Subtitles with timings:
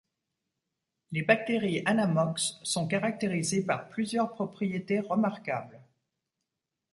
[1.11, 5.79] Les bactéries anammox sont caractérisés par plusieurs propriétés remarquables.